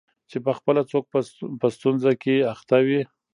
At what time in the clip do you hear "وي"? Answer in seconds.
2.85-3.01